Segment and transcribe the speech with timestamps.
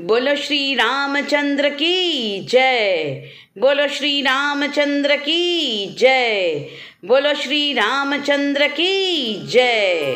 [0.00, 3.20] બોલો શ્રી રામચંદ્ર કી જય.
[3.56, 6.60] બોલો શ્રી રામચંદ્ર કી જય.
[7.04, 10.14] બોલો શ્રી રામચંદ્ર કી જય.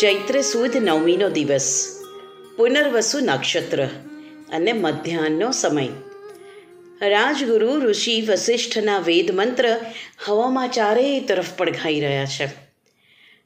[0.00, 1.88] ચૈત્ર સુદ નવમીનો દિવસ.
[2.56, 3.86] પુનર્વસુ નક્ષત્ર
[4.52, 5.88] અને મધ્યાહનનો સમય.
[7.08, 9.76] રાજગુરુ ઋષિ વસિષ્ઠના વેદ મંત્ર
[10.26, 12.48] હવામાં ચારેય તરફ પડઘાઈ રહ્યા છે.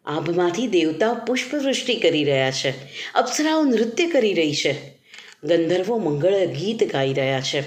[0.06, 2.71] આભમાંથી દેવતાઓ પુષ્પવૃષ્ટિ કરી રહ્યા છે.
[3.15, 4.99] અપ્સરાઓ નૃત્ય કરી રહી છે.
[5.45, 7.62] ગંધર્વો મંગળ ગીત ગાઈ રહ્યા છે.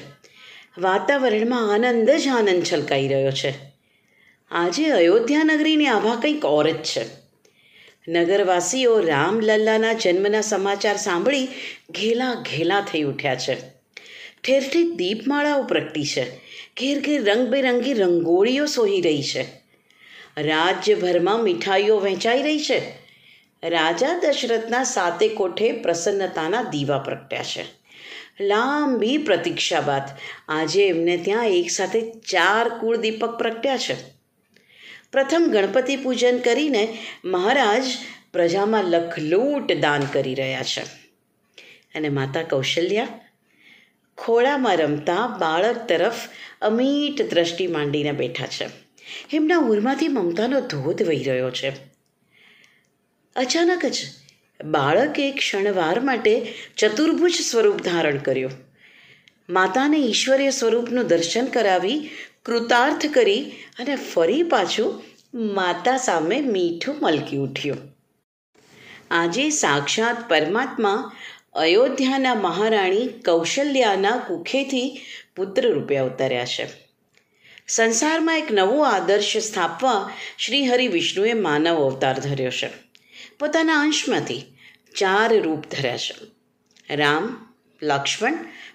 [0.78, 3.54] વાતાવરણમાં આનંદ જ આનંદ છલકાઈ રહ્યો છે.
[4.52, 7.27] આજે અયોધ્યા નગરીની આભા કંઈક ઓર જ છે.
[8.10, 11.48] નગરવાસીઓ રામલલ્લાના જન્મના સમાચાર સાંભળી
[11.90, 13.56] ઘેલા ઘેલા થઈ ઉઠ્યા છે.
[14.44, 16.38] ઠેર ઠેર દીપમાળાઓ પ્રગટી છે.
[16.80, 19.46] ઘેર ઘેર રંગબેરંગી રંગોળીઓ સોહી રહી છે.
[20.38, 22.82] રાજ્યભરમાં મીઠાઈઓ વહેંચાઈ રહી છે.
[23.64, 27.66] રાજા દશરથના સાતે કોઠે પ્રસન્નતાના દીવા પ્રગટ્યા છે.
[28.44, 30.04] લાંબી પ્રતીક્ષા બાદ
[30.50, 34.17] આજે એમને ત્યાં એકસાથે ચાર કુળ દીપક પ્રગટ્યા છે.
[35.12, 37.84] પ્રથમ ગણપતિ પૂજન કરીને મહારાજ
[38.34, 40.82] પ્રજામાં લખલૂટ દાન કરી રહ્યા છે.
[41.96, 43.08] અને માતા કૌશલ્યા,
[44.18, 46.14] ખોળામાં રમતા બાળક તરફ
[46.62, 48.70] અમીટ દ્રષ્ટિ માંડીને બેઠા છે.
[49.34, 51.74] એમના ઉરમાંથી મમતાનો ધોધ વહી રહ્યો છે.
[53.36, 54.02] અચાનક જ
[54.64, 58.52] બાળકે ક્ષણવાર માટે ચતુર્ભુજ સ્વરૂપ ધારણ કર્યું.
[59.50, 62.10] માતાને ઈશ્વરીય સ્વરૂપનું દર્શન કરાવી
[62.48, 65.04] કૃતાર્થ કરી અને ફરી પાછું
[65.34, 67.78] માતા સામે મીઠું મલકી ઉઠ્યું.
[69.12, 71.12] આજે સાક્ષાત પરમાત્મા
[71.54, 75.02] અયોધ્યાના મહારાણી કૌશલ્યાના કુખેથી
[75.36, 76.70] પુત્ર રૂપે અવતર્યા છે.
[77.68, 82.70] સંસારમાં એક નવો આદર્શ સ્થાપવા શ્રી હરિ વિષ્ણુએ માનવ અવતાર ધર્યો છે.
[83.40, 84.46] પોતાના અંશમાંથી
[84.96, 86.16] ચાર રૂપ ધર્યા છે.
[86.96, 87.54] રામ,
[87.84, 88.34] લક્ષ્મણ,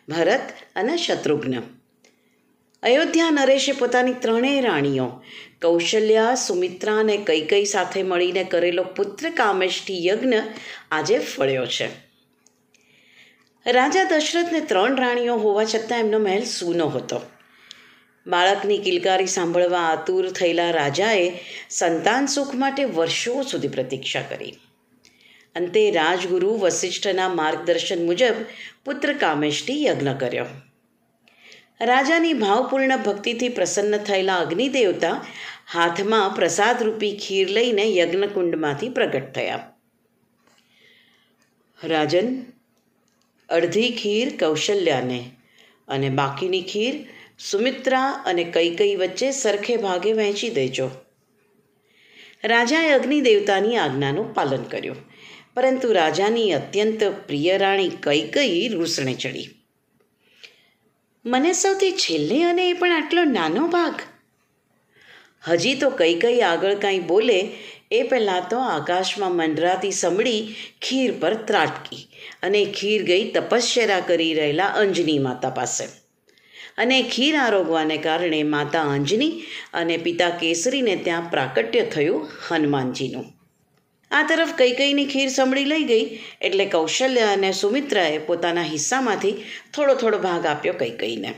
[0.09, 1.63] ભરત અને શત્રુઘ્ન.
[2.83, 5.23] અયોધ્યા નરેશે પોતાની ત્રણેય રાણીઓ,
[5.63, 10.35] કૌશલ્યા, સુમિત્રા અને કૈકઈ સાથે મળીને કરેલો પુત્ર કામેષ્ઠી યજ્ઞ
[10.91, 11.89] આજે ફળ્યો છે.
[13.67, 17.21] રાજા દશરથને ત્રણ રાણીઓ હોવા છતાં એમનો મહેલ સૂનો હતો.
[18.27, 21.33] બાળકની કિલકારી સાંભળવા આતુર થયેલા રાજાએ
[21.71, 24.55] સંતાન સુખ માટે વર્ષો સુધી પ્રતીક્ષા કરી.
[25.55, 28.35] અંતે રાજગુરુ વસિષ્ઠના માર્ગદર્શન મુજબ
[28.85, 30.47] પુત્ર કામેષ્ઠી યજ્ઞ કર્યો.
[31.81, 35.15] રાજાની ભાવપૂર્ણ ભક્તિથી પ્રસન્ન થયેલા અગ્નિદેવતા
[35.73, 39.63] હાથમાં પ્રસાદરૂપી ખીર લઈને યજ્ઞકુંડમાંથી પ્રગટ થયા.
[41.81, 42.29] રાજન,
[43.49, 45.21] અડધી ખીર કૌશલ્યાને
[45.89, 47.01] અને બાકીની ખીર
[47.39, 50.91] સુમિત્રા અને કૈકઈ વચ્ચે સરખે ભાગે વહેંચી દેજો.
[52.45, 55.03] રાજાએ અગ્નિદેવતાની આજ્ઞાનું પાલન કર્યું,
[55.55, 59.49] પરંતુ રાજાની અત્યંત પ્રિય રાણી કૈકઈ રૂસણે ચડી.
[61.25, 63.95] મને સૌથી છેલ્લે અને એ પણ આટલો નાનો ભાગ.
[65.49, 67.51] હજી તો કઈ કઈ આગળ કાંઈ બોલે,
[67.93, 72.09] એ પહેલાં તો આકાશમાં મંડરાતી સંભળી ખીર પર ત્રાટકી
[72.43, 75.85] અને ખીર ગઈ તપશ્ચર્યા કરી રહેલા અંજની માતા પાસે.
[76.79, 79.43] અને ખીર આરોગવાને કારણે માતા અંજની
[79.75, 83.42] અને પિતા કેસરીને ત્યાં પ્રાકટ્ય થયું હનુમાનજીનું.
[84.13, 89.35] આ તરફ કૈકઈની ખીર સંભળી લઈ ગઈ એટલે કૌશલ્ય અને સુમિત્રાએ પોતાના હિસ્સામાંથી
[89.75, 91.35] થોડો થોડો ભાગ આપ્યો કૈકઈને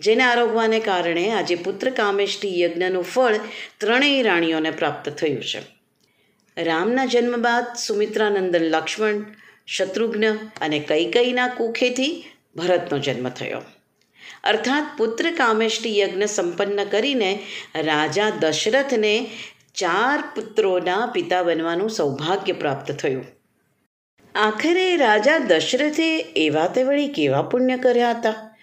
[0.00, 3.34] જેને આરોગવાને કારણે આજે પુત્ર કામેષ્ટી યજ્ઞનું ફળ
[3.78, 5.60] ત્રણેય રાણીઓને પ્રાપ્ત થયું છે.
[6.62, 9.24] રામના જન્મ બાદ સુમિત્રાનંદન લક્ષ્મણ,
[9.66, 12.24] શત્રુઘ્ન અને કૈકઈના કુખેથી
[12.56, 13.62] ભરતનો જન્મ થયો.
[14.44, 17.38] અર્થાત પુત્ર કામેષ્ટી યજ્ઞ સંપન્ન કરીને
[17.74, 19.30] રાજા દશરથને
[19.78, 23.26] ચાર પુત્રોના પિતા બનવાનું સૌભાગ્ય પ્રાપ્ત થયું.
[24.34, 28.56] આખરે રાજા દશરથે એવા તે વળી કેવા પુણ્ય કર્યા હતા?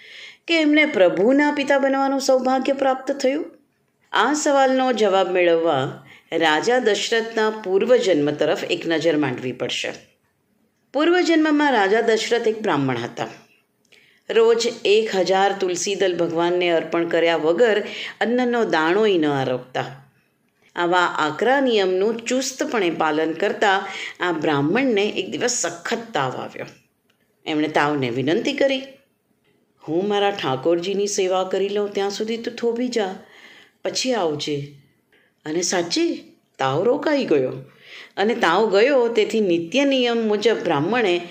[0.48, 3.46] કે એમને પ્રભુના પિતા બનવાનું સૌભાગ્ય પ્રાપ્ત થયું?
[4.12, 9.94] આ સવાલનો જવાબ મેળવવા રાજા દશરથના પૂર્વજન્મ તરફ એક નજર માંડવી પડશે.
[10.94, 13.28] પૂર્વજન્મમાં રાજા દશરથ એક બ્રાહ્મણ હતા.
[14.30, 17.84] રોજ એક હજાર તુલસીદલ ભગવાનને અર્પણ કર્યા વગર
[18.22, 20.05] અન્નનો દાણોય ન આરોગતા.
[20.76, 23.78] આવા આકરા નિયમનું ચુસ્તપણે પાલન કરતા
[24.20, 26.66] આ બ્રાહ્મણને એક દિવસ સખત તાવ આવ્યો.
[27.46, 28.84] એમણે તાવને વિનંતી કરી,
[29.84, 33.14] હું મારા ઠાકોરજીની સેવા કરી લઉં ત્યાં સુધી તું થોભી જા,
[33.84, 34.58] પછી આવજે.
[35.46, 36.12] અને સાચી,
[36.60, 37.54] તાવ રોકાઈ ગયો.
[38.18, 41.22] અને તાવ ગયો તેથી નિત્ય નિયમ મુજબ બ્રાહ્મણે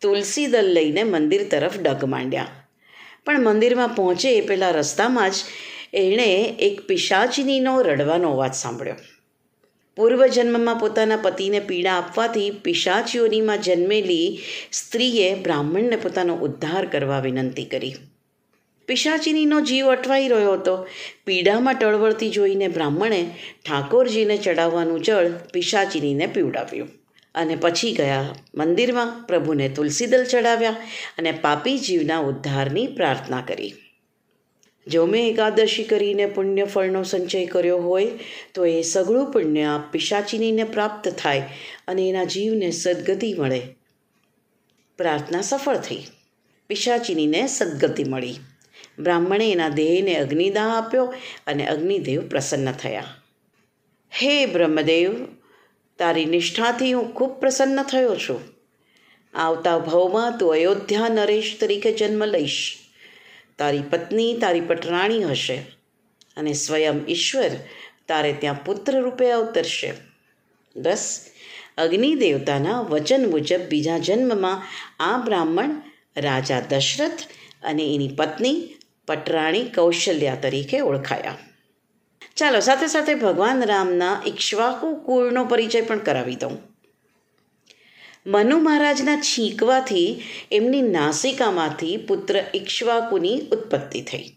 [0.00, 2.46] તુલસી દલ લઈને મંદિર તરફ ડગ માંડ્યા.
[3.24, 5.34] પણ મંદિરમાં પહોંચે એ પહેલાં રસ્તામાં જ
[5.94, 8.94] એણે એક પિશાચિનીનો રડવાનો અવાજ સાંભળ્યો.
[9.96, 14.38] પૂર્વજન્મમાં પોતાના પતિને પીડા આપવાથી પિશાચીઓનીમાં જન્મેલી
[14.72, 17.94] સ્ત્રીએ બ્રાહ્મણને પોતાનો ઉદ્ધાર કરવા વિનંતી કરી.
[18.86, 20.86] પિશાચિનીનો જીવ અટવાઈ રહ્યો હતો.
[21.26, 23.30] પીડામાં ટળવળતી જોઈને બ્રાહ્મણે
[23.64, 26.88] ઠાકોરજીને ચડાવવાનું જળ પિશાચિનીને પીવડાવ્યું
[27.34, 30.76] અને પછી ગયા મંદિરમાં પ્રભુને તુલસીદલ ચડાવ્યા
[31.18, 33.74] અને પાપી જીવના ઉદ્ધારની પ્રાર્થના કરી.
[34.86, 38.08] જો મેં એકાદશી કરીને પુણ્ય ફળનો સંચય કર્યો હોય,
[38.54, 41.42] તો એ સઘળું પુણ્ય આ પિશાચિનીને પ્રાપ્ત થાય
[41.88, 43.62] અને એના જીવને સદગતિ મળે.
[44.98, 46.02] પ્રાર્થના સફળ થઈ.
[46.66, 48.34] પિશાચિનીને સદગતિ મળી.
[48.98, 51.14] બ્રાહ્મણે એના દેહને અગ્નિદાહ આપ્યો
[51.46, 53.04] અને અગ્નિદેવ પ્રસન્ન થયા.
[54.22, 55.26] હે બ્રહ્મદેવ,
[55.98, 58.40] તારી નિષ્ઠાથી હું ખૂબ પ્રસન્ન થયો છું.
[59.34, 62.83] આવતા ભાવમાં તું અયોધ્યા નરેશ તરીકે જન્મ લઈશ.
[63.58, 65.56] તારી પત્ની, તારી પટરાણી હશે
[66.36, 67.50] અને સ્વયં ઈશ્વર
[68.08, 69.92] તારે ત્યાં પુત્ર રૂપે અવતરશે.
[70.76, 71.26] બસ
[71.78, 74.62] અગ્નિ દેવતાના વચન મુજબ બીજા જન્મમાં
[75.00, 75.82] આ બ્રાહ્મણ
[76.16, 77.18] રાજા દશરથ
[77.62, 78.74] અને એની પત્ની
[79.06, 81.38] પટરાણી કૌશલ્યા તરીકે ઓળખાયા.
[82.36, 86.73] ચાલો, સાથે સાથે ભગવાન રામના ઇક્ષ્વાકુ કુળનો પરિચય પણ કરાવી દઉં.
[88.26, 90.22] મનુ મહારાજના છીંકવાથી
[90.52, 94.30] એમની નાસિકામાંથી પુત્ર ઇક્ષ્વાકુની ઉત્પત્તિ થઈ.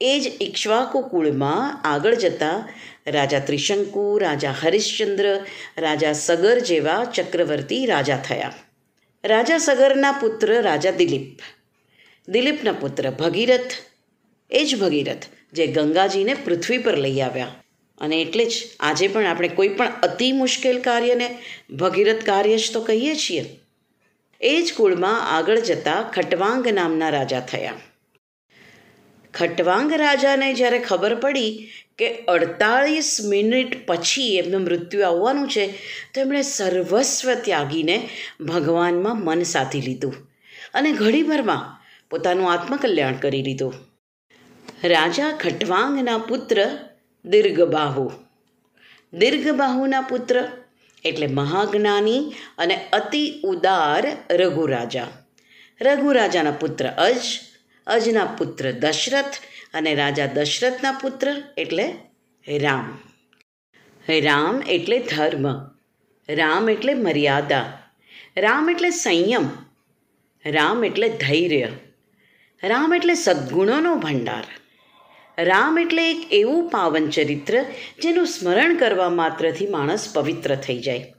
[0.00, 2.68] એ જ ઇક્ષ્વાકુ કુળમાં આગળ જતા
[3.06, 5.40] રાજા ત્રિશંકુ, રાજા હરિશ્ચંદ્ર,
[5.78, 8.52] રાજા સગર જેવા ચક્રવર્તી રાજા થયા.
[9.24, 11.38] રાજા સગરના પુત્ર રાજા દિલીપ.
[12.28, 13.72] દિલીપના પુત્ર ભગીરથ.
[14.50, 15.22] એ જ ભગીરથ
[15.52, 17.61] જે ગંગાજીને પૃથ્વી પર લઈ આવ્યા.
[18.02, 21.28] અને એટલે જ આજે પણ આપણે કોઈ પણ અતિ મુશ્કેલ કાર્યને
[21.80, 23.44] ભગીરથ કાર્ય જ તો કહીએ છીએ.
[24.40, 27.78] એ જ કુળમાં આગળ જતા ખટવાંગ નામના રાજા થયા.
[29.34, 31.52] ખટવાંગ રાજાને જ્યારે ખબર પડી
[31.98, 35.64] કે અડતાળીસ મિનિટ પછી એમનું મૃત્યુ આવવાનું છે,
[36.14, 37.96] તો એમણે સર્વસ્વ ત્યાગીને
[38.40, 40.16] ભગવાનમાં મન સાધી લીધું
[40.74, 41.64] અને ઘડીભરમાં
[42.10, 43.74] પોતાનું આત્મકલ્યાણ કરી લીધું.
[44.84, 46.58] રાજા ખટવાંગના પુત્ર
[47.24, 48.12] દીર્ઘબાહુ.
[49.12, 50.48] દીર્ઘબાહુના પુત્ર
[51.04, 55.08] એટલે મહાજ્ઞાની અને અતિ ઉદાર રઘુરાજા.
[55.80, 57.20] રઘુરાજાના પુત્ર અજ,
[57.86, 59.34] અજના પુત્ર દશરથ
[59.74, 61.94] અને રાજા દશરથના પુત્ર એટલે
[62.48, 62.98] રામ.
[64.08, 65.66] રામ એટલે ધર્મ.
[66.28, 67.78] રામ એટલે મર્યાદા.
[68.36, 69.50] રામ એટલે સંયમ.
[70.46, 71.68] રામ એટલે ધૈર્ય.
[72.64, 74.44] રામ એટલે સદ્ગુણોનો ભંડાર.
[75.38, 77.64] રામ એટલે એક એવું પાવન ચરિત્ર
[78.02, 81.14] જેનું સ્મરણ કરવા માત્રથી માણસ પવિત્ર થઈ જાય.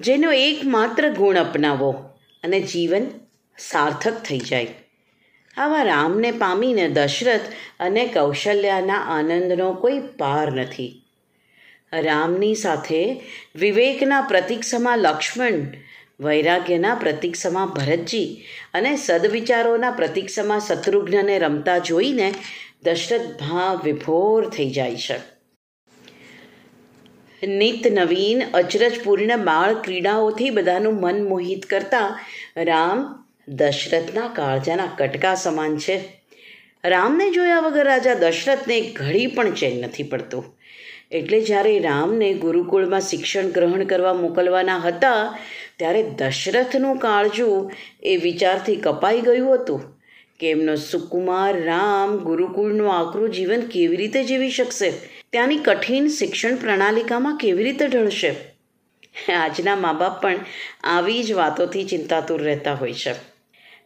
[0.00, 1.92] જેનો એકમાત્ર ગુણ અપનાવો
[2.44, 3.06] અને જીવન
[3.58, 4.66] સાર્થક થઈ જાય.
[5.56, 7.40] આવા રામને પામીને દશરથ
[7.80, 11.02] અને કૌશલ્યાના આનંદનો કોઈ પાર નથી.
[11.92, 13.20] રામની સાથે
[13.56, 15.52] વિવેકના પ્રતીક સમા લક્ષ્મણ,
[16.20, 22.34] વૈરાગ્યના પ્રતીક સમા ભરતજી અને સદવિચારોના પ્રતીક સમા શત્રુઘ્નને રમતા જોઈને
[22.82, 25.32] દશરથ ભાવ વિભોર થઈ જાય છે.
[27.46, 32.18] નિત નવીન અચરજપૂર્ણ બાળ ક્રીડાઓથી બધાનું મન મોહિત કરતા
[32.56, 36.00] રામ દશરથના કાળજાના કટકા સમાન છે.
[36.84, 40.58] રામને જોયા વગર રાજા દશરથને ઘડી પણ ચેન નથી પડતું.
[41.10, 45.38] એટલે જ્યારે રામને ગુરુકુળમાં શિક્ષણ ગ્રહણ કરવા મોકલવાના હતા,
[45.76, 47.72] ત્યારે દશરથનું કાળજું
[48.02, 49.91] એ વિચારથી કપાઈ ગયું હતું.
[50.42, 54.90] કે એમનો સુકુમાર રામ ગુરુકુળનું આકરું જીવન કેવી રીતે જીવી શકશે?
[55.32, 58.34] ત્યાંની કઠિન શિક્ષણ પ્રણાલિકામાં કેવી રીતે ઢળશે?
[59.32, 60.36] આજના મા બાપ પણ
[60.84, 63.14] આવી જ વાતોથી ચિંતાતુર રહેતા હોય છે.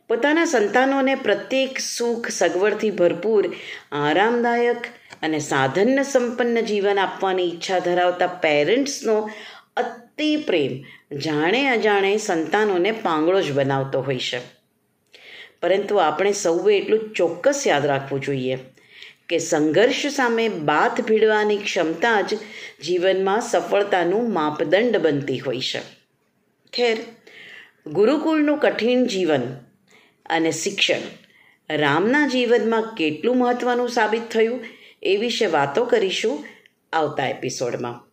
[0.08, 3.54] પોતાના સંતાનોને પ્રત્યેક સુખ સગવડથી ભરપૂર,
[3.92, 4.86] આરામદાયક
[5.22, 9.30] અને સાધન્ય સંપન્ન જીવન આપવાની ઈચ્છા ધરાવતા પેરેન્ટ્સનો
[9.76, 10.84] અતિ પ્રેમ
[11.18, 14.55] જાણે અજાણે સંતાનોને પાંગળો જ બનાવતો હોય છે.
[15.66, 18.58] પરંતુ આપણે સૌએ એટલું ચોક્કસ યાદ રાખવું જોઈએ
[19.28, 22.34] કે સંઘર્ષ સામે બાથ ભીડવાની ક્ષમતા જ
[22.84, 25.80] જીવનમાં સફળતાનું માપદંડ બનતી હોય છે.
[26.72, 26.96] ખેર,
[27.86, 29.42] ગુરુકુળનું કઠિન જીવન
[30.26, 34.64] અને શિક્ષણ રામના જીવનમાં કેટલું મહત્ત્વનું સાબિત થયું
[35.02, 36.44] એ વિશે વાતો કરીશું
[36.92, 38.05] આવતા એપિસોડમાં